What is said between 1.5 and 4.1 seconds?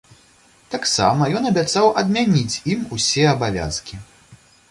абяцаў адмяніць ім усе абавязкі.